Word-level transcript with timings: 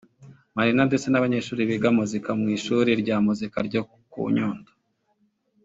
Marina 0.55 0.81
ndetse 0.89 1.07
n’abanyeshuri 1.09 1.67
biga 1.69 1.89
muzika 1.97 2.29
mu 2.39 2.47
ishuri 2.57 2.91
rya 3.01 3.17
muzika 3.25 3.57
ryo 3.67 3.81
ku 4.11 4.21
Nyundo 4.35 4.71